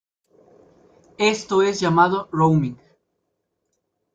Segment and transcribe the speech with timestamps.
[1.19, 2.75] Esto es llamado "roaming".